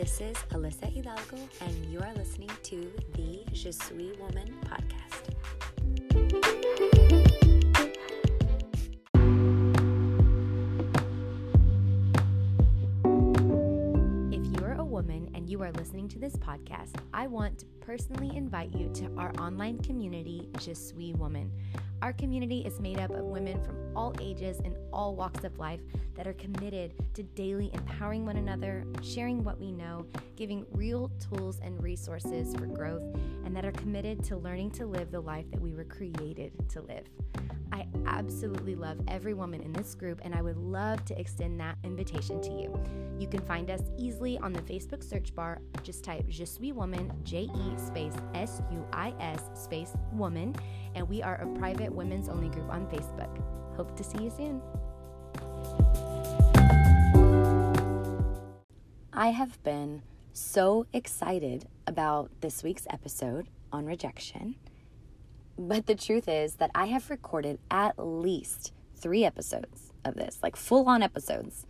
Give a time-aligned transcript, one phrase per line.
[0.00, 5.28] This is Alyssa Hidalgo, and you are listening to the Je Suis Woman podcast.
[14.32, 18.34] If you're a woman and you are listening to this podcast, I want to personally
[18.34, 21.52] invite you to our online community, Je Suis Woman.
[22.00, 25.80] Our community is made up of women from all ages and all walks of life
[26.14, 30.06] that are committed to daily empowering one another, sharing what we know,
[30.36, 33.02] giving real tools and resources for growth,
[33.44, 36.80] and that are committed to learning to live the life that we were created to
[36.82, 37.06] live.
[37.72, 41.78] I absolutely love every woman in this group, and I would love to extend that
[41.84, 42.80] invitation to you.
[43.18, 45.60] You can find us easily on the Facebook search bar.
[45.82, 50.54] Just type Je suis woman, J E space S U I S space woman,
[50.94, 53.40] and we are a private women's only group on Facebook.
[53.80, 54.60] Hope to see you soon.
[59.10, 60.02] I have been
[60.34, 64.56] so excited about this week's episode on rejection.
[65.56, 70.56] But the truth is that I have recorded at least three episodes of this, like
[70.56, 71.64] full on episodes,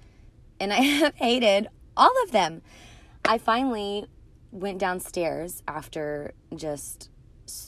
[0.58, 2.62] and I have hated all of them.
[3.24, 4.06] I finally
[4.50, 7.08] went downstairs after just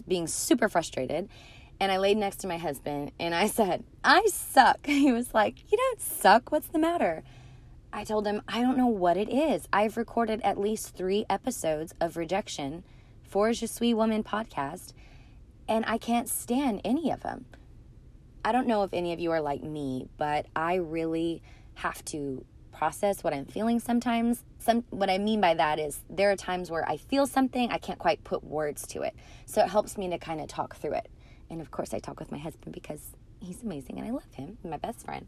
[0.09, 1.29] being super frustrated
[1.83, 4.87] and I laid next to my husband and I said, I suck.
[4.87, 6.53] He was like, You don't suck.
[6.53, 7.25] What's the matter?
[7.93, 9.67] I told him, I don't know what it is.
[9.73, 12.85] I've recorded at least three episodes of rejection
[13.25, 14.93] for Je Suis Woman podcast
[15.67, 17.47] and I can't stand any of them.
[18.45, 21.43] I don't know if any of you are like me, but I really
[21.75, 24.45] have to process what I'm feeling sometimes.
[24.61, 27.79] Some what I mean by that is there are times where I feel something, I
[27.79, 29.17] can't quite put words to it.
[29.47, 31.11] So it helps me to kind of talk through it.
[31.53, 34.59] And of course, I talk with my husband because he's amazing and I love him,
[34.65, 35.27] my best friend.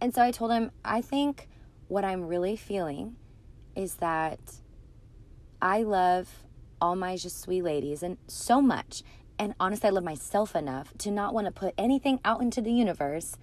[0.00, 1.48] And so I told him, I think
[1.88, 3.16] what I'm really feeling
[3.74, 4.40] is that
[5.62, 6.28] I love
[6.80, 9.02] all my Je suis ladies and so much
[9.38, 12.72] and honestly, I love myself enough to not want to put anything out into the
[12.72, 13.36] universe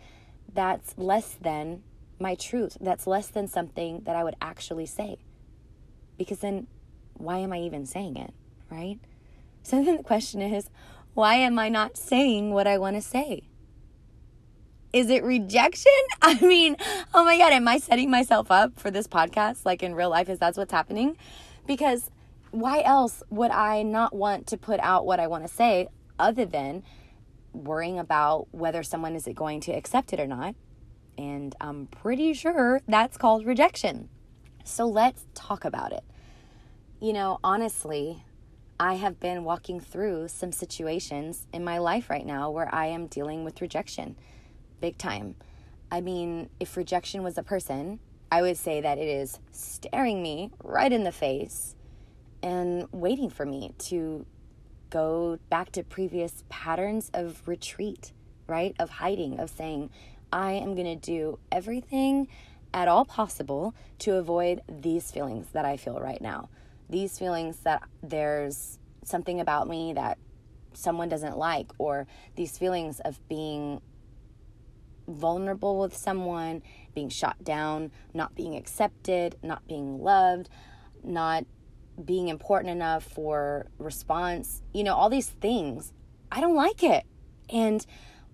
[0.54, 1.84] that's less than
[2.20, 5.18] my truth, that's less than something that I would actually say.
[6.18, 6.68] Because then,
[7.16, 8.34] why am I even saying it,
[8.70, 9.00] right?
[9.64, 10.70] So then the question is,
[11.14, 13.44] why am I not saying what I want to say?
[14.94, 15.92] Is it rejection?
[16.22, 16.76] I mean,
[17.14, 19.66] oh my God, am I setting myself up for this podcast?
[19.66, 21.18] Like in real life, is that what's happening?
[21.68, 22.12] Because
[22.52, 25.88] why else would I not want to put out what I want to say
[26.20, 26.84] other than
[27.54, 30.56] worrying about whether someone is going to accept it or not?
[31.18, 34.10] And I'm pretty sure that's called rejection.
[34.64, 36.04] So let's talk about it.
[37.00, 38.24] You know, honestly,
[38.82, 43.06] I have been walking through some situations in my life right now where I am
[43.06, 44.16] dealing with rejection
[44.80, 45.36] big time.
[45.92, 48.00] I mean, if rejection was a person,
[48.32, 51.76] I would say that it is staring me right in the face
[52.42, 54.26] and waiting for me to
[54.90, 58.14] go back to previous patterns of retreat,
[58.48, 58.76] right?
[58.80, 59.92] Of hiding, of saying,
[60.34, 62.30] I am going to do everything
[62.74, 66.50] at all possible to avoid these feelings that I feel right now.
[66.92, 70.20] These feelings that there's something about me that
[70.74, 73.82] someone doesn't like, or these feelings of being
[75.08, 76.62] vulnerable with someone,
[76.94, 80.50] being shot down, not being accepted, not being loved,
[81.04, 81.46] not
[82.04, 85.94] being important enough for response, you know, all these things.
[86.32, 87.06] I don't like it.
[87.50, 87.86] And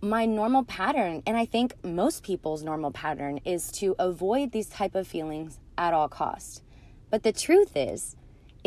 [0.01, 4.95] my normal pattern, and I think most people's normal pattern is to avoid these type
[4.95, 6.61] of feelings at all costs.
[7.09, 8.16] But the truth is,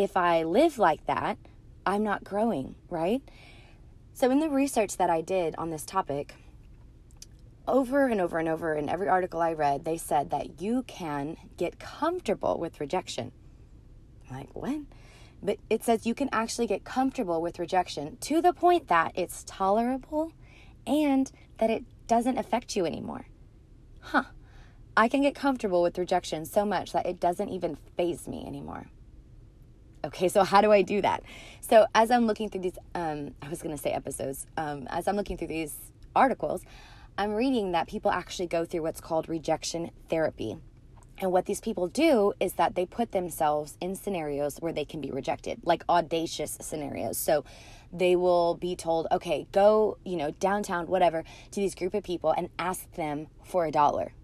[0.03, 1.39] if I live like that,
[1.87, 3.23] I'm not growing, right?
[4.13, 6.35] So in the research that I did on this topic,
[7.67, 11.37] over and over and over in every article I read, they said that you can
[11.57, 13.33] get comfortable with rejection
[14.31, 14.87] like, when?
[15.43, 19.45] But it says you can actually get comfortable with rejection to the point that it's
[19.47, 20.33] tolerable
[20.87, 23.27] and that it doesn't affect you anymore.
[24.01, 24.25] Huh.
[24.97, 28.87] I can get comfortable with rejection so much that it doesn't even faze me anymore.
[30.03, 31.23] Okay, so how do I do that?
[31.61, 35.07] So as I'm looking through these, um, I was going to say episodes, um, as
[35.07, 35.77] I'm looking through these
[36.17, 36.63] articles,
[37.19, 40.57] I'm reading that people actually go through what's called rejection therapy.
[41.19, 45.03] And what these people do is that they put themselves in scenarios where they can
[45.03, 47.19] be rejected, like audacious scenarios.
[47.19, 47.45] So
[47.93, 52.31] they will be told, okay, go, you know, downtown, whatever, to these group of people
[52.31, 54.15] and ask them for a dollar.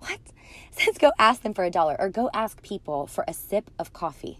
[0.00, 0.20] What?
[0.70, 3.94] Says go ask them for a dollar or go ask people for a sip of
[3.94, 4.38] coffee.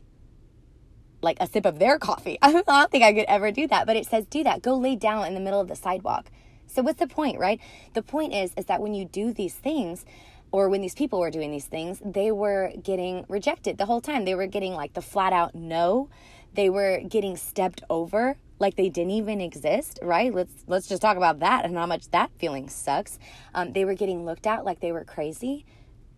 [1.25, 2.38] Like a sip of their coffee.
[2.43, 4.62] I don't think I could ever do that, but it says do that.
[4.62, 6.31] Go lay down in the middle of the sidewalk.
[6.67, 7.61] So what's the point, right?
[7.94, 10.05] The point is is that when you do these things,
[10.53, 14.25] or when these people were doing these things, they were getting rejected the whole time.
[14.25, 16.09] They were getting like the flat out no.
[16.53, 20.32] They were getting stepped over like they didn't even exist, right?
[20.32, 23.19] Let's let's just talk about that and how much that feeling sucks.
[23.53, 25.65] Um, they were getting looked at like they were crazy.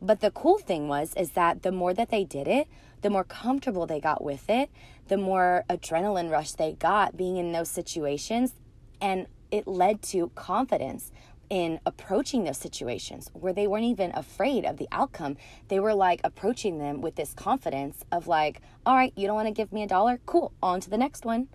[0.02, 2.68] But the cool thing was is that the more that they did it,
[3.02, 4.70] the more comfortable they got with it,
[5.08, 8.54] the more adrenaline rush they got being in those situations,
[9.00, 11.12] and it led to confidence
[11.48, 15.36] in approaching those situations where they weren't even afraid of the outcome.
[15.68, 19.48] They were like approaching them with this confidence of like, all right, you don't want
[19.48, 20.18] to give me a dollar?
[20.26, 21.48] Cool, on to the next one.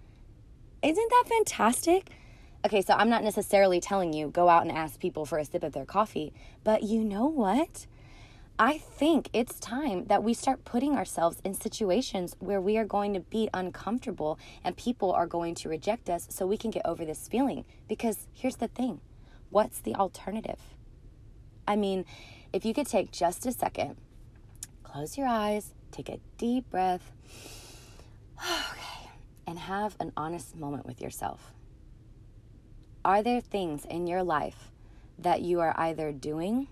[0.81, 2.09] Isn't that fantastic?
[2.65, 5.63] Okay, so I'm not necessarily telling you go out and ask people for a sip
[5.63, 6.31] of their coffee,
[6.63, 7.87] but you know what?
[8.63, 13.15] I think it's time that we start putting ourselves in situations where we are going
[13.15, 17.03] to be uncomfortable and people are going to reject us so we can get over
[17.03, 17.65] this feeling.
[17.87, 19.01] Because here's the thing
[19.49, 20.59] what's the alternative?
[21.67, 22.05] I mean,
[22.53, 23.97] if you could take just a second,
[24.83, 27.11] close your eyes, take a deep breath,
[28.37, 29.09] okay,
[29.47, 31.51] and have an honest moment with yourself.
[33.03, 34.69] Are there things in your life
[35.17, 36.67] that you are either doing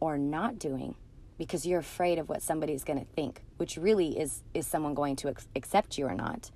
[0.00, 0.94] or not doing
[1.40, 5.16] because you're afraid of what somebody's going to think, which really is is someone going
[5.16, 6.50] to accept you or not?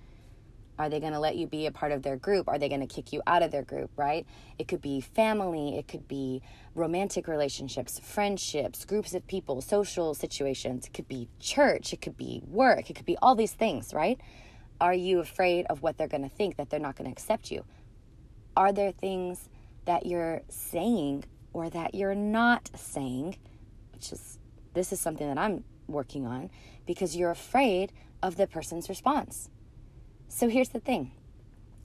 [0.78, 2.48] Are they going to let you be a part of their group?
[2.48, 4.26] Are they going to kick you out of their group, right?
[4.58, 6.42] It could be family, it could be
[6.74, 10.86] romantic relationships, friendships, groups of people, social situations.
[10.86, 14.20] It could be church, it could be work, it could be all these things, right?
[14.82, 17.50] Are you afraid of what they're going to think, that they're not going to accept
[17.50, 17.64] you?
[18.54, 19.48] Are there things
[19.86, 23.38] that you're saying or that you're not saying,
[23.94, 24.38] which is
[24.74, 26.50] this is something that I'm working on
[26.86, 27.92] because you're afraid
[28.22, 29.50] of the person's response
[30.34, 31.12] so here's the thing.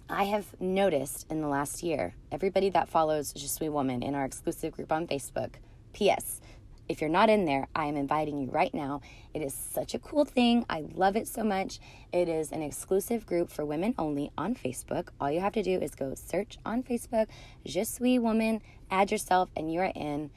[0.10, 4.26] I have noticed in the last year, everybody that follows Je Suis Woman in our
[4.26, 5.52] exclusive group on Facebook,
[5.94, 6.42] P.S.
[6.88, 9.02] If you're not in there, I am inviting you right now.
[9.36, 10.66] It is such a cool thing.
[10.68, 11.80] I love it so much.
[12.12, 15.10] It is an exclusive group for women only on Facebook.
[15.22, 17.28] All you have to do is go search on Facebook,
[17.66, 20.32] Je Suis Woman, add yourself, and you're in.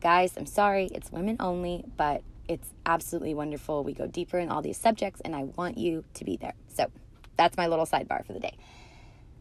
[0.00, 3.84] Guys, I'm sorry, it's women only, but it's absolutely wonderful.
[3.84, 6.54] We go deeper in all these subjects, and I want you to be there.
[6.68, 6.90] So,
[7.38, 8.58] that's my little sidebar for the day.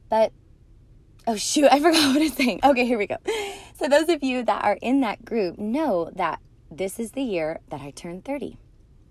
[0.09, 0.31] But
[1.25, 2.61] oh shoot, I forgot what I was saying.
[2.63, 3.17] Okay, here we go.
[3.75, 6.39] So those of you that are in that group know that
[6.71, 8.57] this is the year that I turned 30,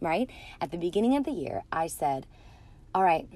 [0.01, 0.29] right?
[0.61, 2.27] At the beginning of the year, I said,
[2.95, 3.29] "All right,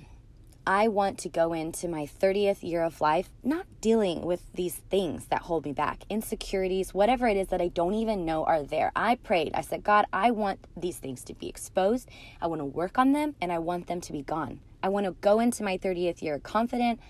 [0.66, 5.26] I want to go into my 30th year of life not dealing with these things
[5.26, 8.92] that hold me back, insecurities, whatever it is that I don't even know are there.
[8.94, 9.52] I prayed.
[9.54, 12.08] I said, God, I want these things to be exposed.
[12.40, 14.60] I want to work on them and I want them to be gone.
[14.82, 17.00] I want to go into my 30th year confident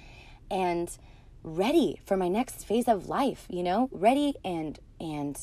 [0.50, 0.96] and
[1.42, 5.38] ready for my next phase of life, you know, ready and and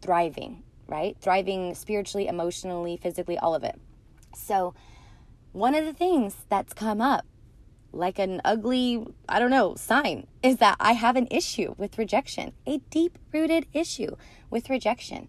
[0.00, 1.16] thriving, right?
[1.20, 3.78] Thriving spiritually, emotionally, physically, all of it.
[4.34, 4.74] So,
[5.52, 7.24] one of the things that's come up
[7.92, 12.52] like an ugly, I don't know, sign is that I have an issue with rejection,
[12.66, 14.16] a deep rooted issue
[14.50, 15.28] with rejection.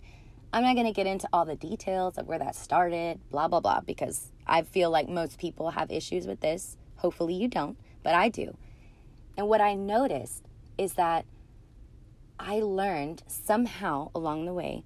[0.51, 3.59] I'm not going to get into all the details of where that started, blah, blah,
[3.59, 6.75] blah, because I feel like most people have issues with this.
[6.97, 8.57] Hopefully you don't, but I do.
[9.37, 10.43] And what I noticed
[10.77, 11.25] is that
[12.39, 14.83] I learned somehow along the way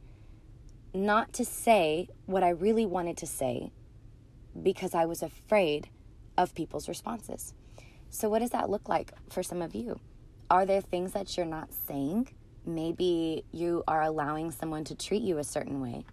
[0.93, 3.71] not to say what I really wanted to say
[4.61, 5.89] because I was afraid
[6.37, 7.53] of people's responses.
[8.09, 9.99] So, what does that look like for some of you?
[10.49, 12.29] Are there things that you're not saying?
[12.65, 16.05] Maybe you are allowing someone to treat you a certain way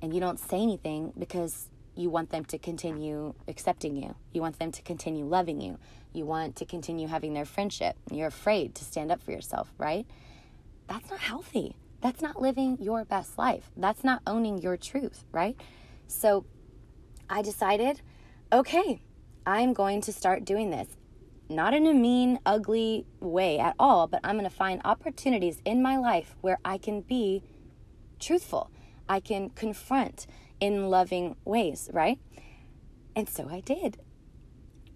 [0.00, 4.14] and you don't say anything because you want them to continue accepting you.
[4.32, 5.78] You want them to continue loving you.
[6.12, 7.96] You want to continue having their friendship.
[8.10, 10.06] You're afraid to stand up for yourself, right?
[10.88, 11.76] That's not healthy.
[12.00, 13.70] That's not living your best life.
[13.76, 15.56] That's not owning your truth, right?
[16.08, 16.44] So
[17.32, 18.02] I decided,
[18.52, 19.00] okay,
[19.46, 20.86] I'm going to start doing this.
[21.48, 25.82] Not in a mean, ugly way at all, but I'm going to find opportunities in
[25.82, 27.42] my life where I can be
[28.20, 28.70] truthful.
[29.08, 30.26] I can confront
[30.60, 32.18] in loving ways, right?
[33.16, 33.96] And so I did.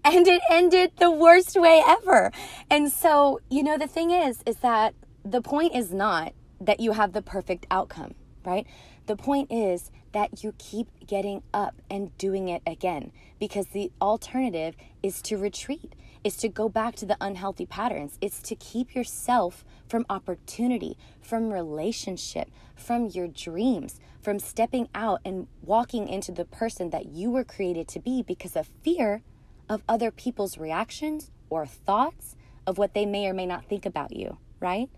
[0.05, 2.31] And it ended the worst way ever.
[2.69, 6.93] And so, you know, the thing is, is that the point is not that you
[6.93, 8.15] have the perfect outcome,
[8.45, 8.67] right?
[9.07, 14.77] The point is that you keep getting up and doing it again because the alternative
[15.03, 15.95] is to retreat,
[16.25, 21.53] is to go back to the unhealthy patterns, it's to keep yourself from opportunity, from
[21.53, 27.45] relationship, from your dreams, from stepping out and walking into the person that you were
[27.45, 29.23] created to be because of fear
[29.69, 32.35] of other people's reactions or thoughts
[32.67, 34.89] of what they may or may not think about you, right?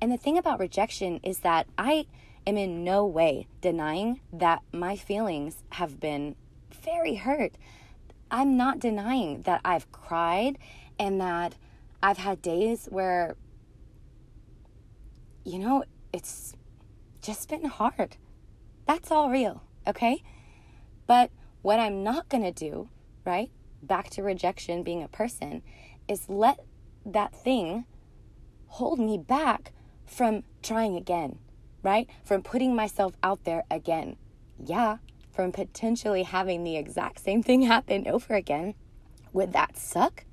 [0.00, 2.06] And the thing about rejection is that I
[2.46, 6.36] am in no way denying that my feelings have been
[6.84, 7.56] very hurt.
[8.30, 10.58] I'm not denying that I've cried
[10.98, 11.56] and that
[12.02, 13.36] I've had days where,
[15.44, 16.54] you know, it's
[17.20, 18.16] just been hard.
[18.86, 20.22] That's all real, okay?
[21.06, 21.30] But
[21.62, 22.88] what I'm not gonna do,
[23.24, 23.50] right?
[23.82, 25.62] Back to rejection being a person,
[26.08, 26.60] is let
[27.04, 27.84] that thing
[28.68, 29.72] hold me back
[30.04, 31.38] from trying again,
[31.86, 32.10] right?
[32.24, 34.16] From putting myself out there again.
[34.58, 34.96] Yeah,
[35.32, 38.74] from potentially having the exact same thing happen over again.
[39.32, 40.24] Would that suck?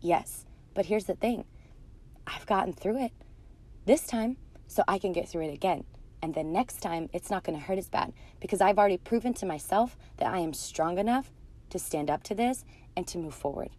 [0.00, 0.44] Yes.
[0.74, 1.44] But here's the thing
[2.26, 3.12] I've gotten through it
[3.86, 4.36] this time,
[4.66, 5.84] so I can get through it again.
[6.20, 9.34] And the next time, it's not going to hurt as bad because I've already proven
[9.34, 11.32] to myself that I am strong enough
[11.70, 12.64] to stand up to this
[12.96, 13.70] and to move forward.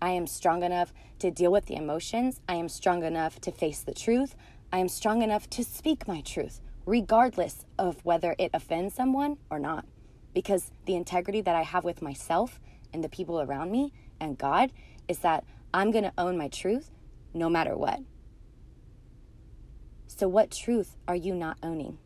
[0.00, 2.40] I am strong enough to deal with the emotions.
[2.48, 4.36] I am strong enough to face the truth.
[4.72, 9.58] I am strong enough to speak my truth, regardless of whether it offends someone or
[9.58, 9.86] not.
[10.34, 12.60] Because the integrity that I have with myself
[12.92, 14.72] and the people around me and God
[15.08, 16.90] is that I'm going to own my truth
[17.32, 18.00] no matter what.
[20.06, 21.98] So, what truth are you not owning?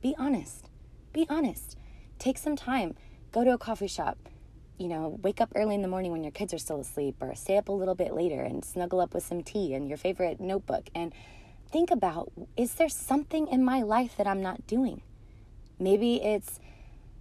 [0.00, 0.70] Be honest.
[1.12, 1.76] Be honest.
[2.18, 2.94] Take some time.
[3.32, 4.18] Go to a coffee shop.
[4.78, 7.34] You know, wake up early in the morning when your kids are still asleep, or
[7.34, 10.40] stay up a little bit later and snuggle up with some tea and your favorite
[10.40, 10.88] notebook.
[10.94, 11.12] And
[11.70, 15.02] think about is there something in my life that I'm not doing?
[15.80, 16.60] Maybe it's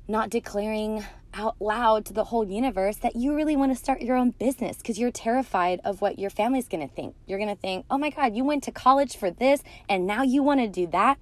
[0.07, 4.15] not declaring out loud to the whole universe that you really want to start your
[4.15, 7.15] own business because you're terrified of what your family's going to think.
[7.25, 10.21] You're going to think, "Oh my god, you went to college for this and now
[10.21, 11.17] you want to do that?"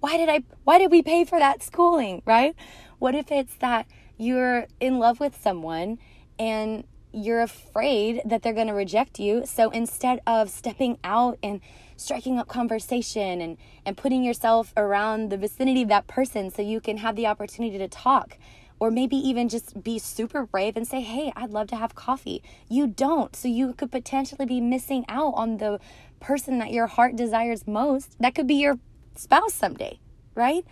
[0.00, 2.54] Why did I why did we pay for that schooling, right?
[2.98, 3.86] What if it's that
[4.20, 5.98] you're in love with someone
[6.38, 9.44] and you're afraid that they're going to reject you.
[9.46, 11.60] So instead of stepping out and
[11.96, 16.80] striking up conversation and, and putting yourself around the vicinity of that person so you
[16.80, 18.38] can have the opportunity to talk,
[18.78, 22.42] or maybe even just be super brave and say, Hey, I'd love to have coffee.
[22.68, 23.34] You don't.
[23.34, 25.80] So you could potentially be missing out on the
[26.20, 28.16] person that your heart desires most.
[28.20, 28.78] That could be your
[29.16, 29.98] spouse someday,
[30.34, 30.64] right?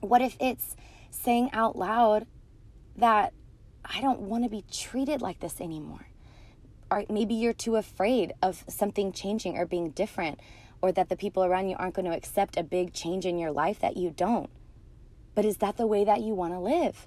[0.00, 0.76] What if it's
[1.10, 2.26] saying out loud
[2.96, 3.32] that
[3.84, 6.06] I don't want to be treated like this anymore.
[6.90, 10.40] Or maybe you're too afraid of something changing or being different,
[10.82, 13.52] or that the people around you aren't going to accept a big change in your
[13.52, 14.50] life that you don't.
[15.34, 17.06] But is that the way that you want to live?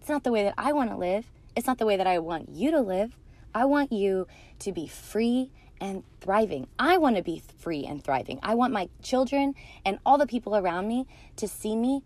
[0.00, 1.30] It's not the way that I want to live.
[1.54, 3.18] It's not the way that I want you to live.
[3.54, 4.26] I want you
[4.60, 6.68] to be free and thriving.
[6.78, 8.38] I want to be free and thriving.
[8.42, 9.54] I want my children
[9.84, 11.06] and all the people around me
[11.36, 12.02] to see me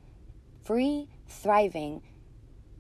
[0.65, 2.03] free, thriving,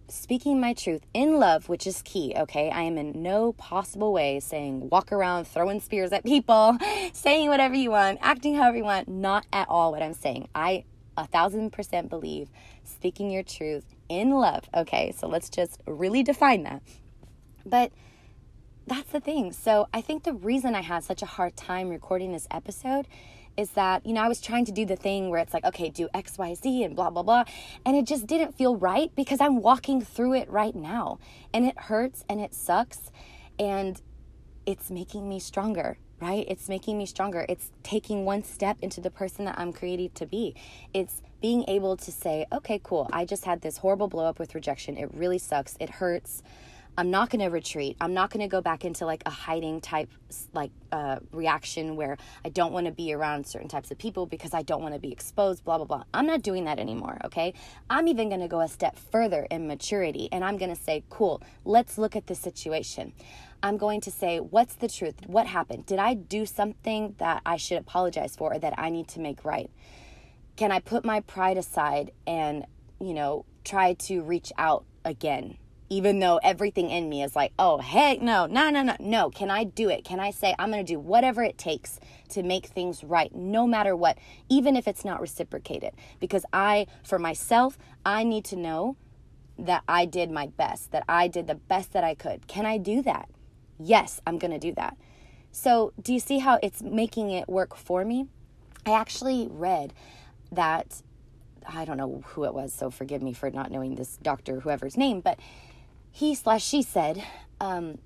[0.08, 2.70] speaking my truth in love, which is key, okay?
[2.70, 6.76] I am in no possible way saying walk around throwing spears at people,
[7.12, 9.08] saying whatever you want, acting however you want.
[9.08, 10.48] Not at all what I'm saying.
[10.54, 10.84] I
[11.16, 12.48] a thousand percent believe
[12.84, 15.12] speaking your truth in love, okay?
[15.16, 16.82] So let's just really define that.
[17.64, 17.92] But
[18.86, 19.52] that's the thing.
[19.52, 23.06] So I think the reason I had such a hard time recording this episode
[23.56, 25.90] is that, you know, I was trying to do the thing where it's like, okay,
[25.90, 27.44] do XYZ and blah, blah, blah.
[27.84, 31.18] And it just didn't feel right because I'm walking through it right now.
[31.52, 33.10] And it hurts and it sucks.
[33.58, 34.00] And
[34.66, 36.44] it's making me stronger, right?
[36.48, 37.44] It's making me stronger.
[37.48, 40.54] It's taking one step into the person that I'm created to be.
[40.94, 43.10] It's being able to say, okay, cool.
[43.12, 44.96] I just had this horrible blow up with rejection.
[44.96, 45.76] It really sucks.
[45.80, 46.42] It hurts.
[46.96, 47.96] I'm not going to retreat.
[48.02, 50.10] I'm not going to go back into like a hiding type
[50.52, 54.52] like uh, reaction where I don't want to be around certain types of people because
[54.52, 56.04] I don't want to be exposed, blah, blah, blah.
[56.12, 57.54] I'm not doing that anymore, okay?
[57.88, 61.02] I'm even going to go a step further in maturity and I'm going to say,
[61.08, 63.14] cool, let's look at the situation.
[63.62, 65.14] I'm going to say, what's the truth?
[65.26, 65.86] What happened?
[65.86, 69.46] Did I do something that I should apologize for or that I need to make
[69.46, 69.70] right?
[70.56, 72.66] Can I put my pride aside and,
[73.00, 75.56] you know, try to reach out again
[75.92, 79.28] even though everything in me is like, oh, heck no, no, no, no, no.
[79.28, 80.04] Can I do it?
[80.04, 83.66] Can I say, I'm going to do whatever it takes to make things right, no
[83.66, 84.16] matter what,
[84.48, 85.92] even if it's not reciprocated?
[86.18, 88.96] Because I, for myself, I need to know
[89.58, 92.46] that I did my best, that I did the best that I could.
[92.46, 93.28] Can I do that?
[93.78, 94.96] Yes, I'm going to do that.
[95.50, 98.28] So, do you see how it's making it work for me?
[98.86, 99.92] I actually read
[100.50, 101.02] that
[101.68, 104.96] I don't know who it was, so forgive me for not knowing this doctor, whoever's
[104.96, 105.38] name, but
[106.12, 107.24] he slash she said,
[107.60, 107.98] um,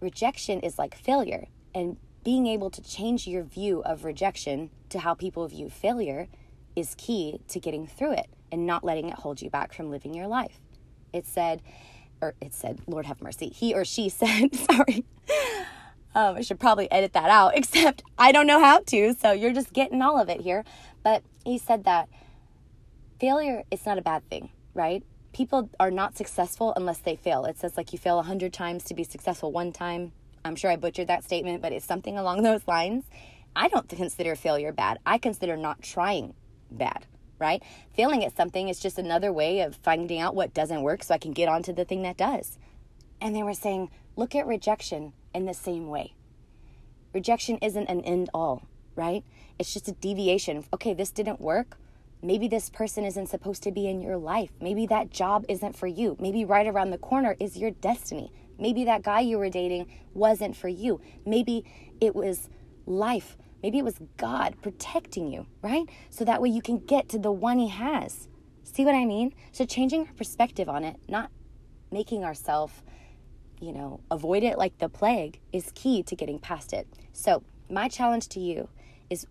[0.00, 1.48] rejection is like failure.
[1.74, 6.28] And being able to change your view of rejection to how people view failure
[6.76, 10.14] is key to getting through it and not letting it hold you back from living
[10.14, 10.60] your life.
[11.12, 11.62] It said,
[12.20, 13.48] or it said, Lord have mercy.
[13.48, 15.04] He or she said, sorry.
[16.14, 19.52] Um, I should probably edit that out, except I don't know how to, so you're
[19.52, 20.64] just getting all of it here.
[21.02, 22.08] But he said that
[23.18, 25.02] failure is not a bad thing, right?
[25.32, 27.44] People are not successful unless they fail.
[27.44, 30.12] It says like you fail a hundred times to be successful one time.
[30.44, 33.04] I'm sure I butchered that statement, but it's something along those lines.
[33.54, 34.98] I don't consider failure bad.
[35.04, 36.34] I consider not trying
[36.70, 37.06] bad,
[37.38, 37.62] right?
[37.94, 41.18] Failing at something is just another way of finding out what doesn't work so I
[41.18, 42.58] can get onto the thing that does.
[43.20, 46.14] And they were saying, look at rejection in the same way.
[47.12, 48.62] Rejection isn't an end all,
[48.94, 49.24] right?
[49.58, 50.64] It's just a deviation.
[50.72, 51.76] Okay, this didn't work.
[52.22, 54.50] Maybe this person isn't supposed to be in your life.
[54.60, 56.16] Maybe that job isn't for you.
[56.20, 58.32] Maybe right around the corner is your destiny.
[58.58, 61.00] Maybe that guy you were dating wasn't for you.
[61.24, 61.64] Maybe
[62.00, 62.50] it was
[62.86, 63.38] life.
[63.62, 65.88] Maybe it was God protecting you, right?
[66.10, 68.28] So that way you can get to the one He has.
[68.64, 69.34] See what I mean?
[69.52, 71.30] So changing our perspective on it, not
[71.90, 72.74] making ourselves,
[73.60, 76.86] you know, avoid it like the plague, is key to getting past it.
[77.12, 78.68] So, my challenge to you
[79.10, 79.26] is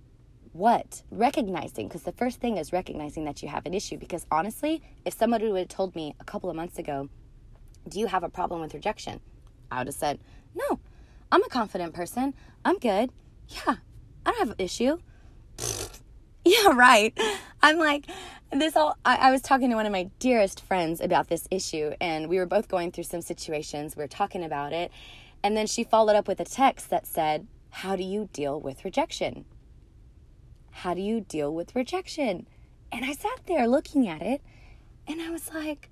[0.52, 1.04] what?
[1.12, 3.98] Recognizing, because the first thing is recognizing that you have an issue.
[3.98, 7.10] Because honestly, if somebody would have told me a couple of months ago,
[7.88, 9.20] Do you have a problem with rejection?
[9.72, 10.20] I would have said,
[10.56, 10.80] No,
[11.32, 12.34] I'm a confident person.
[12.66, 13.12] I'm good.
[13.48, 13.76] Yeah,
[14.26, 14.98] I don't have an issue.
[16.46, 17.18] yeah, right.
[17.62, 18.06] I'm like,
[18.52, 21.92] this all, I, I, was talking to one of my dearest friends about this issue,
[22.02, 23.96] and we were both going through some situations.
[23.96, 24.92] We were talking about it.
[25.44, 28.84] And then she followed up with a text that said, How do you deal with
[28.84, 29.46] rejection?
[30.84, 32.48] How do you deal with rejection?
[32.90, 34.42] And I sat there looking at it,
[35.06, 35.90] and I was like,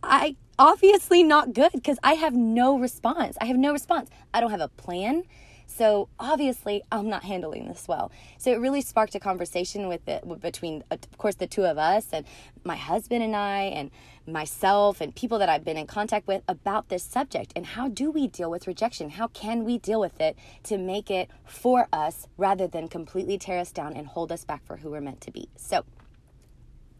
[0.00, 3.36] I obviously not good because I have no response.
[3.40, 4.08] I have no response.
[4.32, 5.24] I don't have a plan.
[5.66, 8.10] So obviously, I'm not handling this well.
[8.38, 11.76] So it really sparked a conversation with it between, uh, of course, the two of
[11.76, 12.24] us and
[12.64, 13.90] my husband and I and
[14.26, 18.10] myself and people that I've been in contact with about this subject and how do
[18.10, 19.10] we deal with rejection?
[19.10, 23.58] How can we deal with it to make it for us rather than completely tear
[23.58, 25.48] us down and hold us back for who we're meant to be?
[25.56, 25.84] So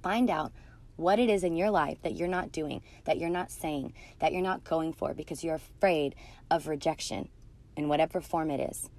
[0.02, 0.52] find out
[0.96, 4.32] what it is in your life that you're not doing, that you're not saying, that
[4.32, 6.14] you're not going for because you're afraid
[6.50, 7.28] of rejection
[7.76, 8.90] in whatever form it is.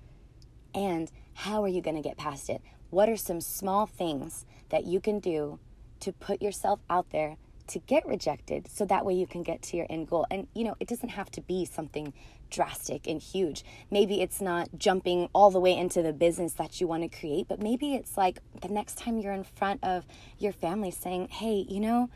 [0.73, 2.61] And how are you going to get past it?
[2.89, 5.59] What are some small things that you can do
[5.99, 7.37] to put yourself out there
[7.67, 10.25] to get rejected so that way you can get to your end goal?
[10.31, 12.13] And, you know, it doesn't have to be something
[12.49, 13.65] drastic and huge.
[13.91, 17.47] Maybe it's not jumping all the way into the business that you want to create,
[17.47, 20.05] but maybe it's like the next time you're in front of
[20.37, 22.09] your family saying, hey, you know,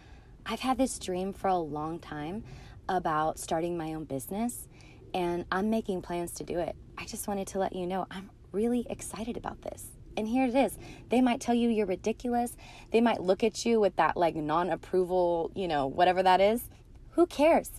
[0.46, 2.44] I've had this dream for a long time
[2.88, 4.68] about starting my own business
[5.14, 6.76] and I'm making plans to do it.
[6.98, 9.88] I just wanted to let you know I'm really excited about this.
[10.18, 10.78] And here it is.
[11.10, 12.56] They might tell you you're ridiculous.
[12.92, 16.70] They might look at you with that like non approval, you know, whatever that is.
[17.12, 17.72] Who cares?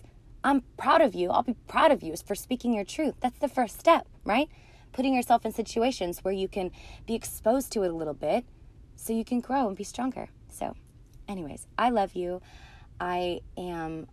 [0.43, 1.29] I'm proud of you.
[1.29, 3.15] I'll be proud of you for speaking your truth.
[3.21, 4.49] That's the first step, right?
[4.91, 6.71] Putting yourself in situations where you can
[7.05, 8.45] be exposed to it a little bit
[8.95, 10.29] so you can grow and be stronger.
[10.49, 10.75] So,
[11.27, 12.41] anyways, I love you.
[12.99, 14.07] I am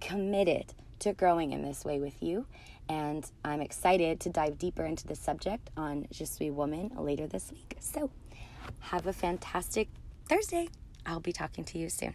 [0.00, 2.46] committed to growing in this way with you.
[2.88, 7.50] And I'm excited to dive deeper into the subject on Je suis woman later this
[7.50, 7.76] week.
[7.80, 8.10] So
[8.80, 9.88] have a fantastic
[10.28, 10.68] Thursday.
[11.04, 12.14] I'll be talking to you soon.